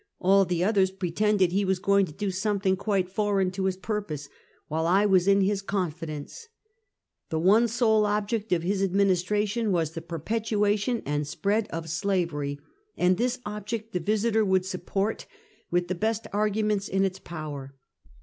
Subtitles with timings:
[0.19, 4.29] All the others pretended he was going to do something quite foreign to his purpose,
[4.67, 6.47] while I was in liis confi dence.
[7.29, 12.57] The one sole object of his administration was the perpetuation and spread of slavery,
[12.97, 15.27] and this object the Visiter would support
[15.69, 17.75] with the best arguments in its power.